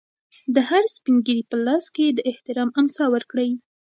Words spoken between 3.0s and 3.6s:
ورکړئ.